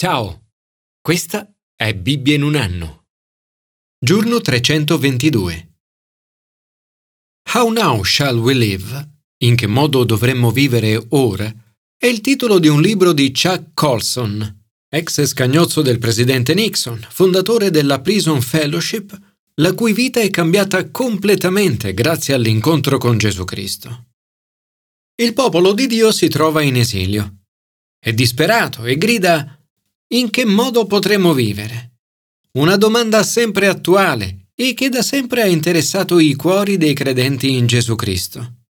Ciao, 0.00 0.52
questa 1.00 1.52
è 1.74 1.92
Bibbia 1.92 2.36
in 2.36 2.44
un 2.44 2.54
anno. 2.54 3.06
Giorno 3.98 4.40
322. 4.40 5.72
How 7.54 7.68
now 7.70 8.04
shall 8.04 8.38
we 8.38 8.54
live? 8.54 9.22
In 9.38 9.56
che 9.56 9.66
modo 9.66 10.04
dovremmo 10.04 10.52
vivere 10.52 11.04
ora? 11.08 11.52
È 11.96 12.06
il 12.06 12.20
titolo 12.20 12.60
di 12.60 12.68
un 12.68 12.80
libro 12.80 13.12
di 13.12 13.32
Chuck 13.32 13.70
Colson, 13.74 14.66
ex 14.88 15.24
scagnozzo 15.24 15.82
del 15.82 15.98
presidente 15.98 16.54
Nixon, 16.54 17.04
fondatore 17.10 17.70
della 17.70 18.00
Prison 18.00 18.40
Fellowship, 18.40 19.20
la 19.54 19.74
cui 19.74 19.92
vita 19.92 20.20
è 20.20 20.30
cambiata 20.30 20.90
completamente 20.90 21.92
grazie 21.92 22.34
all'incontro 22.34 22.98
con 22.98 23.18
Gesù 23.18 23.42
Cristo. 23.42 24.10
Il 25.16 25.32
popolo 25.32 25.72
di 25.72 25.88
Dio 25.88 26.12
si 26.12 26.28
trova 26.28 26.62
in 26.62 26.76
esilio. 26.76 27.46
È 27.98 28.12
disperato 28.12 28.84
e 28.84 28.96
grida 28.96 29.57
in 30.10 30.30
che 30.30 30.44
modo 30.44 30.86
potremo 30.86 31.34
vivere? 31.34 31.98
Una 32.52 32.76
domanda 32.76 33.22
sempre 33.22 33.68
attuale 33.68 34.50
e 34.54 34.72
che 34.72 34.88
da 34.88 35.02
sempre 35.02 35.42
ha 35.42 35.46
interessato 35.46 36.18
i 36.18 36.34
cuori 36.34 36.78
dei 36.78 36.94
credenti 36.94 37.56
in 37.56 37.66
Gesù 37.66 37.94
Cristo. 37.94 38.64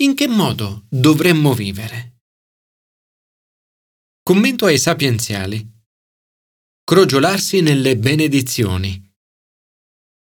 In 0.00 0.14
che 0.14 0.26
modo 0.26 0.86
dovremmo 0.88 1.52
vivere? 1.52 2.20
Commento 4.22 4.66
ai 4.66 4.78
sapienziali. 4.78 5.66
Crogiolarsi 6.84 7.60
nelle 7.60 7.96
benedizioni. 7.98 9.04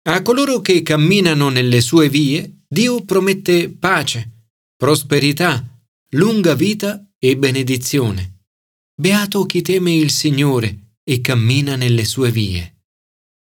A 0.07 0.21
coloro 0.21 0.61
che 0.61 0.81
camminano 0.81 1.49
nelle 1.49 1.81
sue 1.81 2.09
vie, 2.09 2.63
Dio 2.67 3.03
promette 3.05 3.69
pace, 3.69 4.49
prosperità, 4.75 5.63
lunga 6.11 6.55
vita 6.55 7.07
e 7.19 7.37
benedizione. 7.37 8.34
Beato 8.97 9.45
chi 9.45 9.61
teme 9.61 9.93
il 9.93 10.09
Signore 10.09 10.93
e 11.03 11.19
cammina 11.19 11.75
nelle 11.75 12.05
sue 12.05 12.31
vie. 12.31 12.83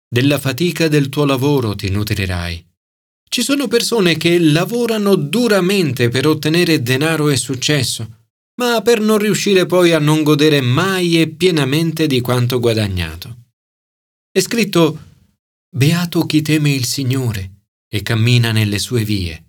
Della 0.07 0.39
fatica 0.39 0.87
del 0.87 1.09
tuo 1.09 1.25
lavoro 1.25 1.75
ti 1.75 1.89
nutrirai. 1.89 2.65
Ci 3.27 3.41
sono 3.41 3.67
persone 3.67 4.15
che 4.15 4.39
lavorano 4.39 5.15
duramente 5.15 6.07
per 6.07 6.25
ottenere 6.25 6.81
denaro 6.81 7.27
e 7.27 7.35
successo, 7.35 8.27
ma 8.61 8.81
per 8.81 9.01
non 9.01 9.17
riuscire 9.17 9.65
poi 9.65 9.91
a 9.91 9.99
non 9.99 10.23
godere 10.23 10.61
mai 10.61 11.19
e 11.19 11.27
pienamente 11.27 12.07
di 12.07 12.21
quanto 12.21 12.61
guadagnato. 12.61 13.49
È 14.31 14.39
scritto 14.39 14.99
Beato 15.69 16.25
chi 16.25 16.41
teme 16.43 16.71
il 16.71 16.85
Signore 16.85 17.73
e 17.89 18.01
cammina 18.03 18.53
nelle 18.53 18.79
sue 18.79 19.03
vie. 19.03 19.47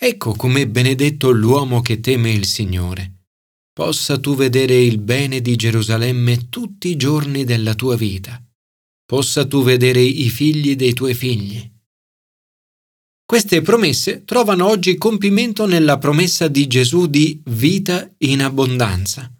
Ecco 0.00 0.36
com'è 0.36 0.68
benedetto 0.68 1.32
l'uomo 1.32 1.80
che 1.80 1.98
teme 1.98 2.30
il 2.30 2.46
Signore 2.46 3.15
possa 3.76 4.16
tu 4.16 4.34
vedere 4.34 4.74
il 4.80 4.96
bene 4.96 5.42
di 5.42 5.54
Gerusalemme 5.54 6.48
tutti 6.48 6.88
i 6.88 6.96
giorni 6.96 7.44
della 7.44 7.74
tua 7.74 7.94
vita, 7.94 8.42
possa 9.04 9.44
tu 9.44 9.62
vedere 9.62 10.00
i 10.00 10.30
figli 10.30 10.76
dei 10.76 10.94
tuoi 10.94 11.12
figli. 11.12 11.70
Queste 13.26 13.60
promesse 13.60 14.24
trovano 14.24 14.66
oggi 14.66 14.96
compimento 14.96 15.66
nella 15.66 15.98
promessa 15.98 16.48
di 16.48 16.66
Gesù 16.66 17.06
di 17.06 17.42
vita 17.50 18.10
in 18.20 18.42
abbondanza. 18.42 19.30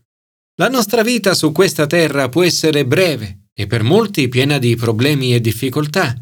La 0.57 0.69
nostra 0.69 1.03
vita 1.03 1.33
su 1.33 1.51
questa 1.51 1.87
terra 1.87 2.29
può 2.29 2.43
essere 2.43 2.85
breve 2.85 3.47
e 3.55 3.67
per 3.67 3.85
molti 3.85 4.29
piena 4.29 4.59
di 4.59 4.77
problemi 4.77 5.33
e 5.33 5.41
difficoltà, 5.41 6.15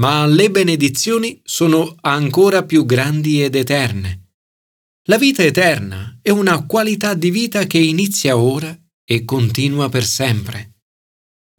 ma 0.00 0.24
le 0.24 0.50
benedizioni 0.50 1.38
sono 1.44 1.96
ancora 2.00 2.64
più 2.64 2.86
grandi 2.86 3.42
ed 3.42 3.56
eterne. 3.56 4.29
La 5.10 5.18
vita 5.18 5.42
eterna 5.42 6.20
è 6.22 6.30
una 6.30 6.64
qualità 6.66 7.14
di 7.14 7.32
vita 7.32 7.64
che 7.64 7.78
inizia 7.78 8.36
ora 8.36 8.72
e 9.04 9.24
continua 9.24 9.88
per 9.88 10.04
sempre. 10.04 10.76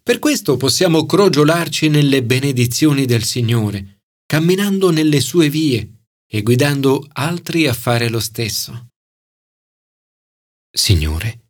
Per 0.01 0.19
questo 0.19 0.55
possiamo 0.55 1.05
crogiolarci 1.05 1.89
nelle 1.89 2.23
benedizioni 2.23 3.03
del 3.05 3.25
Signore, 3.25 4.03
camminando 4.25 4.89
nelle 4.89 5.19
sue 5.19 5.49
vie 5.49 6.05
e 6.25 6.41
guidando 6.43 7.05
altri 7.11 7.67
a 7.67 7.73
fare 7.73 8.07
lo 8.07 8.21
stesso. 8.21 8.87
Signore, 10.73 11.49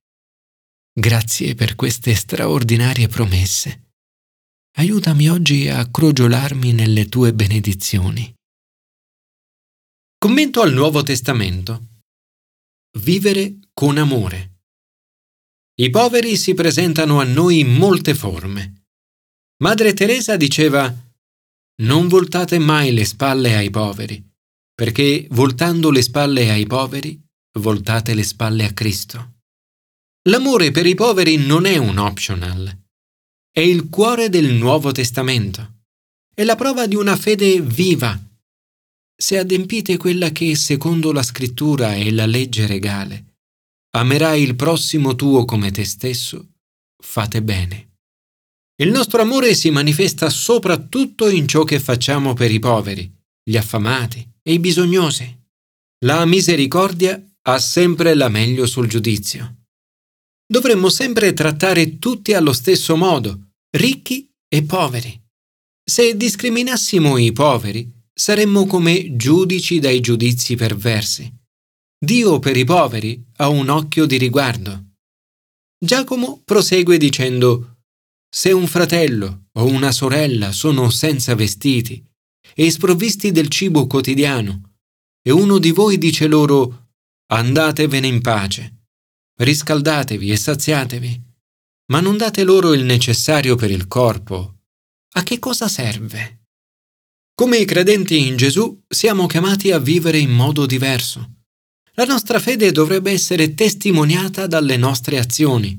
grazie 0.92 1.54
per 1.54 1.76
queste 1.76 2.16
straordinarie 2.16 3.10
promesse. 3.10 3.92
Aiutami 4.78 5.30
oggi 5.30 5.68
a 5.68 5.88
crogiolarmi 5.88 6.74
nelle 6.74 7.06
tue 7.06 7.32
benedizioni. 7.32 8.34
Commento 10.18 10.62
al 10.62 10.74
Nuovo 10.74 11.04
Testamento. 11.04 11.90
Vivere 13.00 13.60
con 13.74 13.98
amore. 13.98 14.64
I 15.80 15.90
poveri 15.90 16.36
si 16.36 16.54
presentano 16.54 17.22
a 17.22 17.24
noi 17.24 17.60
in 17.60 17.74
molte 17.74 18.14
forme. 18.14 18.88
Madre 19.64 19.94
Teresa 19.94 20.36
diceva 20.36 20.94
Non 21.84 22.10
voltate 22.10 22.60
mai 22.60 22.94
le 22.94 23.06
spalle 23.06 23.56
ai 23.56 23.70
poveri, 23.70 24.22
perché 24.76 25.26
voltando 25.32 25.90
le 25.90 26.02
spalle 26.02 26.52
ai 26.52 26.68
poveri, 26.68 27.18
voltate 27.60 28.14
le 28.14 28.24
spalle 28.24 28.66
a 28.66 28.74
Cristo. 28.74 29.36
L'amore 30.30 30.72
per 30.72 30.86
i 30.86 30.94
poveri 30.94 31.38
non 31.38 31.66
è 31.66 31.78
un 31.78 31.98
optional, 31.98 32.78
è 33.52 33.62
il 33.62 33.88
cuore 33.88 34.28
del 34.28 34.54
Nuovo 34.54 34.92
Testamento. 34.92 35.86
È 36.36 36.44
la 36.44 36.58
prova 36.58 36.88
di 36.88 36.96
una 36.96 37.16
fede 37.16 37.62
viva 37.62 38.20
se 39.22 39.38
adempite 39.38 39.98
quella 39.98 40.32
che 40.32 40.56
secondo 40.56 41.12
la 41.12 41.22
scrittura 41.22 41.94
è 41.94 42.10
la 42.10 42.26
legge 42.26 42.66
regale, 42.66 43.36
amerai 43.92 44.42
il 44.42 44.56
prossimo 44.56 45.14
tuo 45.14 45.46
come 45.46 45.70
te 45.70 45.86
stesso, 45.86 46.54
fate 46.98 47.44
bene. 47.44 47.98
Il 48.82 48.90
nostro 48.90 49.22
amore 49.22 49.54
si 49.54 49.70
manifesta 49.70 50.28
soprattutto 50.32 51.30
in 51.30 51.48
ciò 51.48 51.64
che 51.64 51.80
facciamo 51.80 52.34
per 52.34 52.50
i 52.50 52.58
poveri, 52.58 53.14
gli 53.44 53.58
affamati 53.58 54.28
e 54.42 54.54
i 54.54 54.60
bisognosi. 54.60 55.40
La 56.04 56.26
misericordia 56.26 57.24
ha 57.44 57.60
sempre 57.60 58.16
la 58.16 58.28
meglio 58.28 58.66
sul 58.66 58.88
giudizio. 58.88 59.66
Dovremmo 60.48 60.90
sempre 60.90 61.34
trattare 61.34 62.00
tutti 62.00 62.34
allo 62.34 62.54
stesso 62.54 62.96
modo, 62.96 63.52
ricchi 63.78 64.28
e 64.48 64.64
poveri. 64.64 65.16
Se 65.84 66.18
discriminassimo 66.18 67.18
i 67.18 67.32
poveri, 67.32 68.01
saremmo 68.14 68.66
come 68.66 69.16
giudici 69.16 69.80
dai 69.80 70.00
giudizi 70.00 70.56
perversi. 70.56 71.32
Dio 72.04 72.40
per 72.40 72.58
i 72.58 72.64
poveri 72.64 73.24
ha 73.38 73.48
un 73.48 73.70
occhio 73.70 74.06
di 74.06 74.18
riguardo. 74.18 74.96
Giacomo 75.78 76.42
prosegue 76.44 76.98
dicendo, 76.98 77.78
Se 78.30 78.52
un 78.52 78.68
fratello 78.68 79.50
o 79.54 79.66
una 79.66 79.92
sorella 79.92 80.52
sono 80.52 80.90
senza 80.90 81.36
vestiti 81.36 82.04
e 82.56 82.72
sprovvisti 82.72 83.32
del 83.32 83.50
cibo 83.50 83.88
quotidiano, 83.88 84.76
e 85.22 85.32
uno 85.32 85.60
di 85.60 85.72
voi 85.72 85.98
dice 85.98 86.28
loro, 86.28 86.90
Andatevene 87.32 88.08
in 88.08 88.22
pace, 88.22 88.88
riscaldatevi 89.38 90.32
e 90.32 90.36
saziatevi, 90.36 91.24
ma 91.92 92.02
non 92.02 92.18
date 92.18 92.44
loro 92.44 92.74
il 92.74 92.84
necessario 92.84 93.56
per 93.56 93.72
il 93.72 93.88
corpo, 93.88 94.58
a 95.14 95.24
che 95.24 95.40
cosa 95.40 95.68
serve? 95.68 96.41
Come 97.42 97.58
i 97.58 97.66
credenti 97.66 98.28
in 98.28 98.38
Gesù 98.38 98.84
siamo 98.88 99.26
chiamati 99.26 99.72
a 99.72 99.80
vivere 99.80 100.20
in 100.20 100.30
modo 100.30 100.68
diverso. 100.68 101.38
La 101.94 102.06
nostra 102.06 102.38
fede 102.38 102.72
dovrebbe 102.72 103.10
essere 103.10 103.56
testimoniata 103.56 104.46
dalle 104.46 104.78
nostre 104.78 105.18
azioni. 105.18 105.76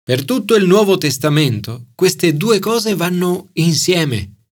Per 0.00 0.24
tutto 0.24 0.54
il 0.54 0.68
Nuovo 0.68 0.96
Testamento 0.96 1.88
queste 1.92 2.36
due 2.36 2.60
cose 2.60 2.94
vanno 2.94 3.48
insieme. 3.54 4.44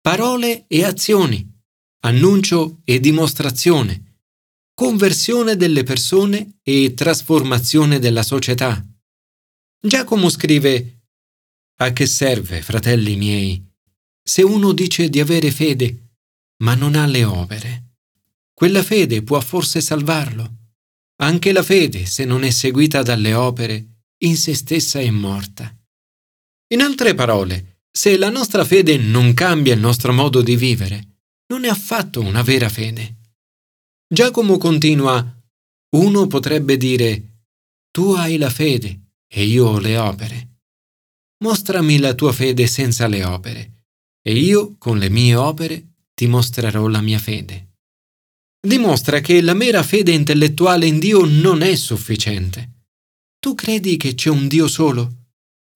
Parole 0.00 0.64
e 0.68 0.84
azioni, 0.84 1.46
annuncio 2.04 2.80
e 2.82 2.98
dimostrazione, 2.98 4.22
conversione 4.72 5.54
delle 5.54 5.82
persone 5.82 6.60
e 6.62 6.94
trasformazione 6.94 7.98
della 7.98 8.22
società. 8.22 8.82
Giacomo 9.78 10.30
scrive 10.30 11.02
A 11.80 11.92
che 11.92 12.06
serve, 12.06 12.62
fratelli 12.62 13.16
miei, 13.16 13.67
se 14.28 14.42
uno 14.42 14.74
dice 14.74 15.08
di 15.08 15.20
avere 15.20 15.50
fede, 15.50 16.10
ma 16.62 16.74
non 16.74 16.96
ha 16.96 17.06
le 17.06 17.24
opere. 17.24 17.94
Quella 18.52 18.82
fede 18.82 19.22
può 19.22 19.40
forse 19.40 19.80
salvarlo. 19.80 20.56
Anche 21.22 21.50
la 21.50 21.62
fede, 21.62 22.04
se 22.04 22.26
non 22.26 22.44
è 22.44 22.50
seguita 22.50 23.00
dalle 23.02 23.32
opere, 23.32 24.02
in 24.24 24.36
se 24.36 24.54
stessa 24.54 25.00
è 25.00 25.08
morta. 25.08 25.74
In 26.74 26.82
altre 26.82 27.14
parole, 27.14 27.84
se 27.90 28.18
la 28.18 28.28
nostra 28.28 28.66
fede 28.66 28.98
non 28.98 29.32
cambia 29.32 29.72
il 29.72 29.80
nostro 29.80 30.12
modo 30.12 30.42
di 30.42 30.56
vivere, 30.56 31.20
non 31.46 31.64
è 31.64 31.68
affatto 31.68 32.20
una 32.20 32.42
vera 32.42 32.68
fede. 32.68 33.16
Giacomo 34.06 34.58
continua, 34.58 35.26
uno 35.96 36.26
potrebbe 36.26 36.76
dire, 36.76 37.44
tu 37.90 38.12
hai 38.12 38.36
la 38.36 38.50
fede 38.50 39.12
e 39.26 39.44
io 39.46 39.68
ho 39.68 39.78
le 39.78 39.96
opere. 39.96 40.48
Mostrami 41.42 41.98
la 41.98 42.12
tua 42.12 42.32
fede 42.32 42.66
senza 42.66 43.06
le 43.06 43.24
opere 43.24 43.72
e 44.22 44.32
io, 44.32 44.76
con 44.78 44.98
le 44.98 45.08
mie 45.08 45.34
opere, 45.34 45.94
ti 46.14 46.26
mostrerò 46.26 46.86
la 46.88 47.00
mia 47.00 47.18
fede. 47.18 47.74
Dimostra 48.60 49.20
che 49.20 49.40
la 49.40 49.54
mera 49.54 49.82
fede 49.82 50.12
intellettuale 50.12 50.86
in 50.86 50.98
Dio 50.98 51.24
non 51.24 51.62
è 51.62 51.74
sufficiente. 51.76 52.72
Tu 53.38 53.54
credi 53.54 53.96
che 53.96 54.14
c'è 54.14 54.30
un 54.30 54.48
Dio 54.48 54.66
solo 54.66 55.18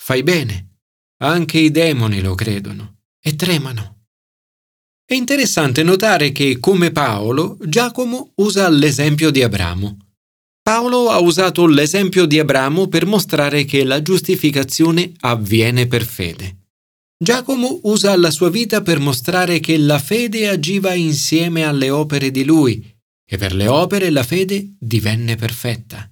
Fai 0.04 0.24
bene. 0.24 0.78
Anche 1.22 1.60
i 1.60 1.70
demoni 1.70 2.20
lo 2.20 2.34
credono 2.34 3.02
e 3.22 3.36
tremano. 3.36 4.06
È 5.04 5.14
interessante 5.14 5.84
notare 5.84 6.32
che, 6.32 6.58
come 6.58 6.90
Paolo, 6.90 7.56
Giacomo 7.64 8.32
usa 8.36 8.68
l'esempio 8.68 9.30
di 9.30 9.44
Abramo. 9.44 9.96
Paolo 10.60 11.08
ha 11.10 11.20
usato 11.20 11.66
l'esempio 11.66 12.26
di 12.26 12.40
Abramo 12.40 12.88
per 12.88 13.06
mostrare 13.06 13.64
che 13.64 13.84
la 13.84 14.02
giustificazione 14.02 15.12
avviene 15.20 15.86
per 15.86 16.04
fede. 16.04 16.61
Giacomo 17.22 17.78
usa 17.84 18.16
la 18.16 18.32
sua 18.32 18.50
vita 18.50 18.82
per 18.82 18.98
mostrare 18.98 19.60
che 19.60 19.78
la 19.78 20.00
fede 20.00 20.48
agiva 20.48 20.92
insieme 20.94 21.62
alle 21.62 21.88
opere 21.88 22.32
di 22.32 22.42
lui 22.42 22.84
e 23.24 23.36
per 23.36 23.54
le 23.54 23.68
opere 23.68 24.10
la 24.10 24.24
fede 24.24 24.74
divenne 24.76 25.36
perfetta. 25.36 26.10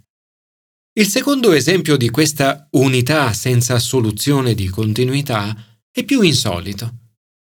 Il 0.93 1.09
secondo 1.09 1.51
esempio 1.51 1.97
di 1.97 2.11
questa 2.11 2.69
unità 2.75 3.33
senza 3.33 3.81
soluzione 3.81 4.55
di 4.55 4.69
continuità 4.69 5.81
è 5.91 6.05
più 6.05 6.21
insolito. 6.21 6.99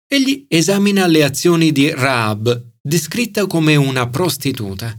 Egli 0.08 0.46
esamina 0.48 1.06
le 1.06 1.22
azioni 1.22 1.70
di 1.70 1.90
Raab, 1.90 2.76
descritta 2.80 3.46
come 3.46 3.76
una 3.76 4.08
prostituta. 4.08 4.98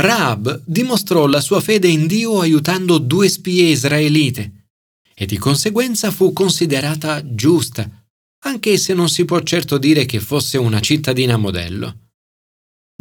Raab 0.00 0.62
dimostrò 0.64 1.26
la 1.26 1.42
sua 1.42 1.60
fede 1.60 1.88
in 1.88 2.06
Dio 2.06 2.40
aiutando 2.40 2.96
due 2.96 3.28
spie 3.28 3.68
israelite 3.68 4.59
e 5.20 5.26
di 5.26 5.36
conseguenza 5.36 6.10
fu 6.10 6.32
considerata 6.32 7.22
giusta, 7.34 7.86
anche 8.44 8.78
se 8.78 8.94
non 8.94 9.10
si 9.10 9.26
può 9.26 9.38
certo 9.42 9.76
dire 9.76 10.06
che 10.06 10.18
fosse 10.18 10.56
una 10.56 10.80
cittadina 10.80 11.36
modello. 11.36 12.12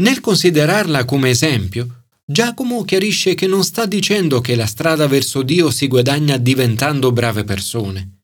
Nel 0.02 0.20
considerarla 0.20 1.06
come 1.06 1.30
esempio, 1.30 2.08
Giacomo 2.26 2.84
chiarisce 2.84 3.36
che 3.36 3.48
non 3.48 3.64
sta 3.64 3.86
dicendo 3.86 4.42
che 4.42 4.58
la 4.58 4.66
strada 4.66 5.08
verso 5.08 5.44
Dio 5.44 5.72
si 5.72 5.88
guadagna 5.88 6.36
diventando 6.36 7.14
brave 7.14 7.46
persone, 7.46 8.24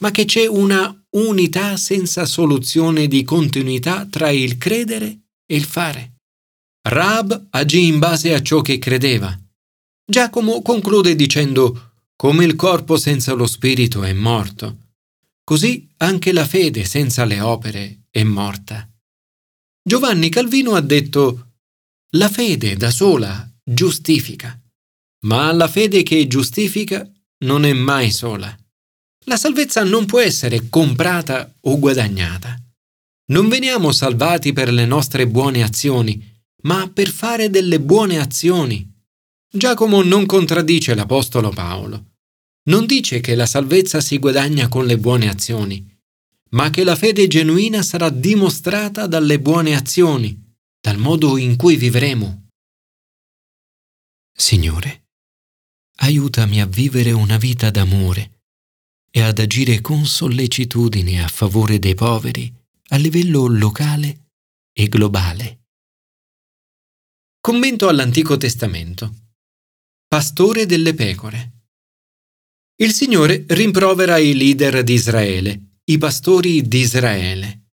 ma 0.00 0.10
che 0.10 0.26
c'è 0.26 0.46
una 0.46 0.94
unità 1.12 1.78
senza 1.78 2.26
soluzione 2.26 3.06
di 3.06 3.22
continuità 3.22 4.06
tra 4.10 4.28
il 4.28 4.58
credere 4.58 5.20
e 5.46 5.56
il 5.56 5.64
fare. 5.64 6.16
Rab 6.86 7.46
agì 7.48 7.86
in 7.86 7.98
base 7.98 8.34
a 8.34 8.42
ciò 8.42 8.60
che 8.60 8.78
credeva. 8.78 9.34
Giacomo 10.04 10.60
conclude 10.60 11.16
dicendo 11.16 11.91
come 12.22 12.44
il 12.44 12.54
corpo 12.54 12.96
senza 12.96 13.32
lo 13.32 13.48
spirito 13.48 14.04
è 14.04 14.12
morto, 14.12 14.90
così 15.42 15.92
anche 15.96 16.32
la 16.32 16.46
fede 16.46 16.84
senza 16.84 17.24
le 17.24 17.40
opere 17.40 18.02
è 18.10 18.22
morta. 18.22 18.88
Giovanni 19.82 20.28
Calvino 20.28 20.76
ha 20.76 20.80
detto 20.80 21.54
la 22.10 22.28
fede 22.28 22.76
da 22.76 22.92
sola 22.92 23.44
giustifica, 23.64 24.56
ma 25.24 25.50
la 25.50 25.66
fede 25.66 26.04
che 26.04 26.28
giustifica 26.28 27.04
non 27.38 27.64
è 27.64 27.72
mai 27.72 28.12
sola. 28.12 28.56
La 29.24 29.36
salvezza 29.36 29.82
non 29.82 30.06
può 30.06 30.20
essere 30.20 30.68
comprata 30.68 31.52
o 31.62 31.76
guadagnata. 31.76 32.56
Non 33.32 33.48
veniamo 33.48 33.90
salvati 33.90 34.52
per 34.52 34.72
le 34.72 34.86
nostre 34.86 35.26
buone 35.26 35.64
azioni, 35.64 36.24
ma 36.62 36.88
per 36.88 37.08
fare 37.08 37.50
delle 37.50 37.80
buone 37.80 38.20
azioni. 38.20 38.88
Giacomo 39.52 40.02
non 40.02 40.24
contraddice 40.24 40.94
l'Apostolo 40.94 41.50
Paolo 41.50 42.10
non 42.64 42.86
dice 42.86 43.20
che 43.20 43.34
la 43.34 43.46
salvezza 43.46 44.00
si 44.00 44.18
guadagna 44.18 44.68
con 44.68 44.86
le 44.86 44.98
buone 44.98 45.28
azioni, 45.28 45.84
ma 46.50 46.70
che 46.70 46.84
la 46.84 46.96
fede 46.96 47.26
genuina 47.26 47.82
sarà 47.82 48.10
dimostrata 48.10 49.06
dalle 49.06 49.40
buone 49.40 49.74
azioni, 49.74 50.38
dal 50.80 50.98
modo 50.98 51.36
in 51.36 51.56
cui 51.56 51.76
vivremo. 51.76 52.48
Signore, 54.32 55.06
aiutami 55.96 56.60
a 56.60 56.66
vivere 56.66 57.12
una 57.12 57.36
vita 57.36 57.70
d'amore 57.70 58.40
e 59.10 59.20
ad 59.20 59.38
agire 59.38 59.80
con 59.80 60.06
sollecitudine 60.06 61.22
a 61.22 61.28
favore 61.28 61.78
dei 61.78 61.94
poveri 61.94 62.52
a 62.88 62.96
livello 62.96 63.46
locale 63.46 64.30
e 64.72 64.88
globale. 64.88 65.60
Commento 67.40 67.88
all'Antico 67.88 68.36
Testamento. 68.36 69.14
Pastore 70.06 70.66
delle 70.66 70.94
pecore. 70.94 71.51
Il 72.82 72.92
Signore 72.92 73.44
rimprovera 73.46 74.18
i 74.18 74.34
leader 74.34 74.82
di 74.82 74.94
Israele, 74.94 75.76
i 75.84 75.98
pastori 75.98 76.66
di 76.66 76.80
Israele. 76.80 77.68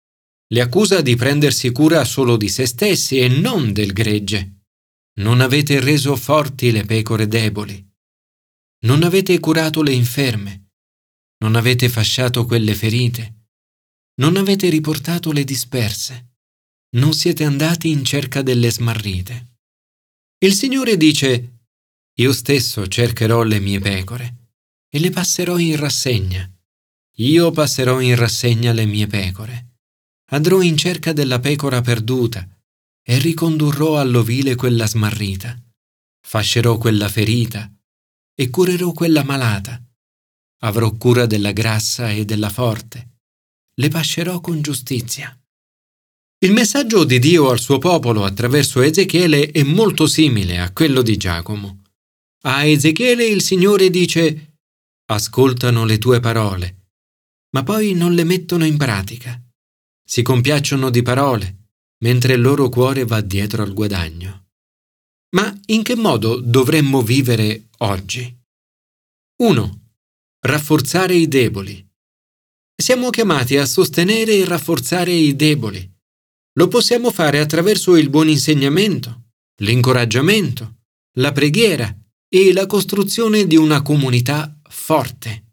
Li 0.52 0.60
accusa 0.60 1.00
di 1.00 1.16
prendersi 1.16 1.72
cura 1.72 2.04
solo 2.04 2.36
di 2.36 2.50
se 2.50 2.66
stessi 2.66 3.18
e 3.18 3.26
non 3.28 3.72
del 3.72 3.94
gregge. 3.94 4.64
Non 5.20 5.40
avete 5.40 5.80
reso 5.80 6.14
forti 6.14 6.70
le 6.72 6.84
pecore 6.84 7.26
deboli. 7.26 7.82
Non 8.84 9.02
avete 9.02 9.40
curato 9.40 9.80
le 9.80 9.92
inferme. 9.92 10.72
Non 11.38 11.56
avete 11.56 11.88
fasciato 11.88 12.44
quelle 12.44 12.74
ferite. 12.74 13.46
Non 14.20 14.36
avete 14.36 14.68
riportato 14.68 15.32
le 15.32 15.44
disperse. 15.44 16.34
Non 16.96 17.14
siete 17.14 17.44
andati 17.44 17.88
in 17.88 18.04
cerca 18.04 18.42
delle 18.42 18.70
smarrite. 18.70 19.54
Il 20.44 20.52
Signore 20.52 20.98
dice, 20.98 21.60
Io 22.16 22.32
stesso 22.34 22.86
cercherò 22.86 23.42
le 23.42 23.58
mie 23.58 23.78
pecore 23.78 24.37
e 24.90 24.98
le 24.98 25.10
passerò 25.10 25.58
in 25.58 25.76
rassegna. 25.76 26.50
Io 27.16 27.50
passerò 27.50 28.00
in 28.00 28.16
rassegna 28.16 28.72
le 28.72 28.86
mie 28.86 29.06
pecore. 29.06 29.80
Andrò 30.30 30.60
in 30.60 30.76
cerca 30.76 31.12
della 31.12 31.40
pecora 31.40 31.80
perduta 31.80 32.46
e 33.02 33.18
ricondurrò 33.18 33.98
all'ovile 33.98 34.54
quella 34.54 34.86
smarrita. 34.86 35.56
Fascerò 36.20 36.78
quella 36.78 37.08
ferita 37.08 37.72
e 38.34 38.50
curerò 38.50 38.92
quella 38.92 39.24
malata. 39.24 39.82
Avrò 40.60 40.92
cura 40.96 41.26
della 41.26 41.52
grassa 41.52 42.10
e 42.10 42.24
della 42.24 42.50
forte. 42.50 43.16
Le 43.74 43.88
pascerò 43.88 44.40
con 44.40 44.60
giustizia. 44.60 45.36
Il 46.40 46.52
messaggio 46.52 47.04
di 47.04 47.18
Dio 47.18 47.48
al 47.50 47.58
suo 47.58 47.78
popolo 47.78 48.24
attraverso 48.24 48.80
Ezechiele 48.80 49.50
è 49.50 49.62
molto 49.64 50.06
simile 50.06 50.60
a 50.60 50.72
quello 50.72 51.02
di 51.02 51.16
Giacomo. 51.16 51.82
A 52.42 52.64
Ezechiele 52.64 53.24
il 53.24 53.42
Signore 53.42 53.90
dice 53.90 54.47
ascoltano 55.10 55.84
le 55.84 55.98
tue 55.98 56.20
parole, 56.20 56.90
ma 57.52 57.62
poi 57.62 57.94
non 57.94 58.14
le 58.14 58.24
mettono 58.24 58.64
in 58.64 58.76
pratica. 58.76 59.40
Si 60.04 60.22
compiacciono 60.22 60.90
di 60.90 61.02
parole, 61.02 61.70
mentre 62.04 62.34
il 62.34 62.40
loro 62.40 62.68
cuore 62.68 63.04
va 63.04 63.20
dietro 63.20 63.62
al 63.62 63.72
guadagno. 63.72 64.46
Ma 65.30 65.54
in 65.66 65.82
che 65.82 65.96
modo 65.96 66.40
dovremmo 66.40 67.02
vivere 67.02 67.68
oggi? 67.78 68.34
1. 69.42 69.80
Rafforzare 70.40 71.14
i 71.14 71.28
deboli. 71.28 71.86
Siamo 72.74 73.10
chiamati 73.10 73.56
a 73.56 73.66
sostenere 73.66 74.36
e 74.36 74.44
rafforzare 74.44 75.12
i 75.12 75.34
deboli. 75.36 75.96
Lo 76.54 76.68
possiamo 76.68 77.10
fare 77.10 77.40
attraverso 77.40 77.96
il 77.96 78.08
buon 78.08 78.28
insegnamento, 78.28 79.30
l'incoraggiamento, 79.62 80.76
la 81.18 81.32
preghiera 81.32 81.94
e 82.28 82.52
la 82.52 82.66
costruzione 82.66 83.46
di 83.46 83.56
una 83.56 83.82
comunità 83.82 84.57
forte. 84.88 85.44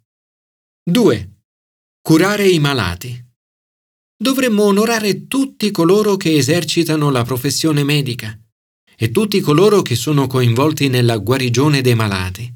2. 0.90 1.42
Curare 2.02 2.48
i 2.48 2.58
malati. 2.58 3.22
Dovremmo 4.16 4.64
onorare 4.64 5.28
tutti 5.28 5.72
coloro 5.72 6.16
che 6.16 6.38
esercitano 6.38 7.10
la 7.10 7.26
professione 7.26 7.84
medica 7.84 8.40
e 8.96 9.12
tutti 9.12 9.42
coloro 9.42 9.82
che 9.82 9.96
sono 9.96 10.26
coinvolti 10.28 10.88
nella 10.88 11.18
guarigione 11.18 11.82
dei 11.82 11.96
malati. 11.96 12.50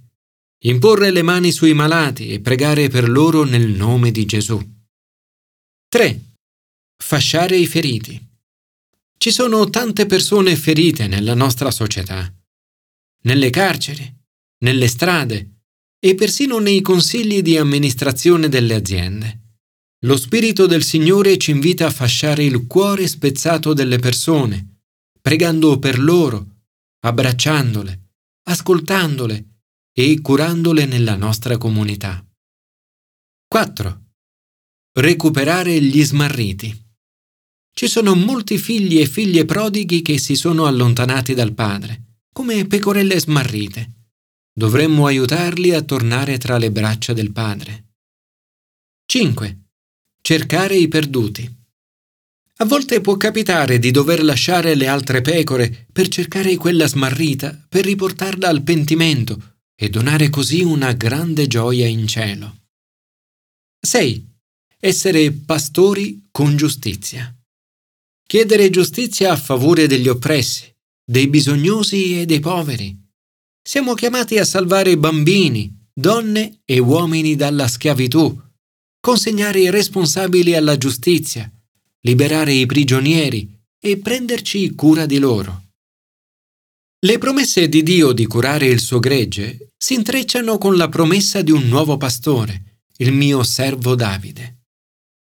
Imporre 0.68 1.12
le 1.12 1.22
mani 1.22 1.52
sui 1.52 1.74
malati 1.74 2.30
e 2.32 2.40
pregare 2.40 2.88
per 2.88 3.10
loro 3.10 3.44
nel 3.44 3.68
nome 3.68 4.12
di 4.12 4.24
Gesù. 4.24 4.58
3. 5.90 6.22
Fasciare 6.96 7.58
i 7.58 7.68
feriti. 7.68 8.26
Ci 9.18 9.32
sono 9.32 9.70
tante 9.70 10.06
persone 10.06 10.56
ferite 10.56 11.08
nella 11.08 11.34
nostra 11.34 11.72
società, 11.72 12.34
nelle 13.24 13.50
carceri, 13.50 14.16
nelle 14.60 14.88
strade, 14.88 15.59
e 16.00 16.16
persino 16.16 16.60
nei 16.60 16.82
consigli 16.82 17.42
di 17.42 17.58
amministrazione 17.58 18.48
delle 18.48 18.74
aziende. 18.74 19.40
Lo 20.06 20.16
Spirito 20.16 20.66
del 20.66 20.84
Signore 20.84 21.38
ci 21.38 21.52
invita 21.52 21.88
a 21.88 21.92
fasciare 21.92 22.46
il 22.46 22.68
cuore 22.68 23.06
spezzato 23.06 23.74
delle 23.74 24.00
persone, 24.00 24.84
pregando 25.20 25.78
per 25.78 26.00
loro, 26.00 26.62
abbracciandole, 27.02 28.12
ascoltandole 28.44 29.46
e 29.94 30.22
curandole 30.22 30.86
nella 30.86 31.18
nostra 31.18 31.58
comunità. 31.58 32.26
4. 33.48 34.04
Recuperare 35.00 35.82
gli 35.82 36.04
smarriti. 36.04 36.88
Ci 37.74 37.88
sono 37.88 38.16
molti 38.16 38.58
figli 38.58 39.00
e 39.00 39.06
figlie 39.06 39.44
prodighi 39.44 40.02
che 40.02 40.18
si 40.18 40.36
sono 40.36 40.66
allontanati 40.66 41.34
dal 41.34 41.54
Padre, 41.54 42.22
come 42.32 42.66
pecorelle 42.68 43.20
smarrite. 43.20 43.99
Dovremmo 44.60 45.06
aiutarli 45.06 45.72
a 45.72 45.82
tornare 45.82 46.38
tra 46.38 46.58
le 46.58 46.70
braccia 46.70 47.14
del 47.14 47.32
Padre. 47.32 47.94
5. 49.06 49.58
Cercare 50.22 50.76
i 50.76 50.90
perduti. 50.90 51.50
A 52.58 52.66
volte 52.66 53.00
può 53.00 53.16
capitare 53.16 53.80
di 53.80 53.90
dover 53.92 54.22
lasciare 54.22 54.76
le 54.76 54.88
altre 54.88 55.22
pecore 55.22 55.88
per 55.94 56.10
cercare 56.10 56.58
quella 56.58 56.88
smarrita, 56.88 57.68
per 57.70 57.86
riportarla 57.86 58.50
al 58.50 58.62
pentimento 58.62 59.60
e 59.74 59.88
donare 59.88 60.30
così 60.30 60.62
una 60.62 60.92
grande 60.92 61.48
gioia 61.48 61.88
in 61.88 62.06
cielo. 62.06 62.64
6. 63.80 64.30
Essere 64.78 65.32
pastori 65.32 66.28
con 66.32 66.58
giustizia. 66.58 67.34
Chiedere 68.28 68.70
giustizia 68.70 69.32
a 69.32 69.38
favore 69.38 69.88
degli 69.88 70.10
oppressi, 70.10 70.70
dei 71.02 71.30
bisognosi 71.30 72.20
e 72.20 72.26
dei 72.26 72.42
poveri. 72.42 73.08
Siamo 73.70 73.94
chiamati 73.94 74.40
a 74.40 74.46
salvare 74.46 74.98
bambini, 74.98 75.72
donne 75.94 76.62
e 76.66 76.80
uomini 76.80 77.36
dalla 77.36 77.68
schiavitù, 77.68 78.36
consegnare 79.00 79.60
i 79.60 79.70
responsabili 79.70 80.56
alla 80.56 80.76
giustizia, 80.76 81.48
liberare 82.02 82.52
i 82.52 82.66
prigionieri 82.66 83.48
e 83.80 84.00
prenderci 84.00 84.74
cura 84.74 85.06
di 85.06 85.20
loro. 85.20 85.66
Le 87.06 87.20
promesse 87.20 87.70
di 87.70 87.84
Dio 87.84 88.12
di 88.12 88.26
curare 88.26 88.66
il 88.66 88.80
suo 88.80 88.98
gregge 88.98 89.74
si 89.78 89.94
intrecciano 89.94 90.58
con 90.58 90.76
la 90.76 90.90
promessa 90.90 91.44
di 91.44 91.52
un 91.52 91.68
nuovo 91.68 91.96
pastore, 91.98 92.80
il 92.98 93.14
mio 93.14 93.44
servo 93.44 93.94
Davide. 93.94 94.64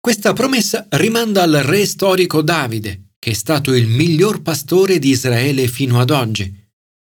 Questa 0.01 0.33
promessa 0.33 0.85
rimanda 0.89 1.43
al 1.43 1.62
re 1.63 1.85
storico 1.85 2.41
Davide, 2.41 3.12
che 3.19 3.31
è 3.31 3.35
stato 3.35 3.73
il 3.73 3.88
miglior 3.88 4.41
pastore 4.41 5.00
di 5.00 5.12
Israele 5.12 5.69
fino 5.69 6.01
ad 6.01 6.09
oggi, 6.09 6.62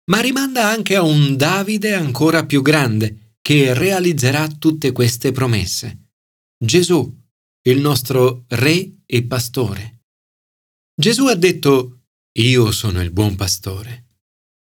ma 0.05 0.19
rimanda 0.19 0.67
anche 0.67 0.95
a 0.95 1.01
un 1.01 1.35
Davide 1.35 1.93
ancora 1.93 2.45
più 2.45 2.61
grande, 2.61 3.37
che 3.41 3.73
realizzerà 3.73 4.47
tutte 4.47 4.91
queste 4.91 5.31
promesse. 5.31 6.09
Gesù, 6.57 7.23
il 7.67 7.79
nostro 7.79 8.45
re 8.49 9.01
e 9.05 9.23
pastore. 9.23 10.03
Gesù 10.95 11.25
ha 11.27 11.35
detto, 11.35 12.01
Io 12.37 12.71
sono 12.71 13.01
il 13.01 13.11
buon 13.11 13.35
pastore. 13.35 14.03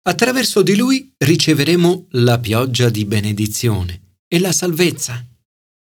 Attraverso 0.02 0.62
di 0.62 0.76
lui 0.76 1.12
riceveremo 1.16 2.08
la 2.10 2.38
pioggia 2.38 2.90
di 2.90 3.04
benedizione 3.04 4.18
e 4.28 4.38
la 4.38 4.52
salvezza. 4.52 5.26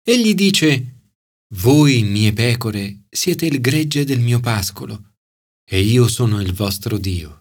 Egli 0.03 0.35
dice, 0.35 1.13
Voi, 1.55 2.03
mie 2.03 2.33
pecore, 2.33 3.07
siete 3.09 3.47
il 3.47 3.61
gregge 3.61 4.05
del 4.05 4.21
mio 4.21 4.41
pascolo, 4.41 5.15
e 5.65 5.81
io 5.81 6.09
sono 6.09 6.41
il 6.41 6.53
vostro 6.53 6.99
Dio. 6.99 7.40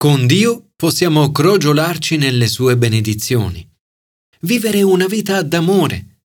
Con 0.00 0.28
Dio 0.28 0.70
possiamo 0.76 1.32
crogiolarci 1.32 2.18
nelle 2.18 2.46
sue 2.46 2.76
benedizioni, 2.76 3.68
vivere 4.42 4.80
una 4.82 5.08
vita 5.08 5.42
d'amore, 5.42 6.20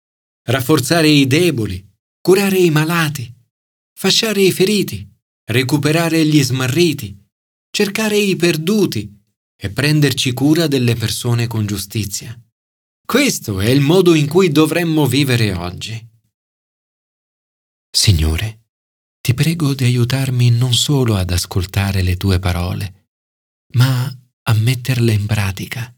rafforzare 0.46 1.08
i 1.08 1.26
deboli, 1.26 1.82
curare 2.20 2.58
i 2.58 2.68
malati, 2.68 3.34
fasciare 3.98 4.42
i 4.42 4.52
feriti, 4.52 5.10
recuperare 5.46 6.22
gli 6.26 6.42
smarriti, 6.42 7.18
cercare 7.70 8.18
i 8.18 8.36
perduti, 8.36 9.10
e 9.56 9.70
prenderci 9.70 10.34
cura 10.34 10.66
delle 10.66 10.94
persone 10.94 11.46
con 11.46 11.64
giustizia. 11.64 12.38
Questo 13.06 13.58
è 13.58 13.70
il 13.70 13.80
modo 13.80 14.12
in 14.12 14.28
cui 14.28 14.50
dovremmo 14.50 15.06
vivere 15.06 15.54
oggi. 15.54 16.10
Signore, 17.90 18.66
ti 19.22 19.32
prego 19.32 19.72
di 19.72 19.84
aiutarmi 19.84 20.50
non 20.50 20.74
solo 20.74 21.16
ad 21.16 21.30
ascoltare 21.30 22.02
le 22.02 22.18
tue 22.18 22.38
parole, 22.38 23.01
ma 23.72 24.10
a 24.42 24.52
metterle 24.54 25.12
in 25.12 25.26
pratica. 25.26 25.94